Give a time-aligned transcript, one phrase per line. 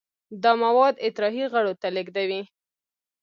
[0.43, 2.41] دا مواد اطراحي غړو ته لیږدوي.